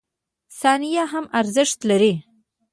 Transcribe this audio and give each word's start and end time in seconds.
•ثانیه 0.59 1.03
هم 1.13 1.25
ارزښت 1.39 1.79
لري. 1.89 2.13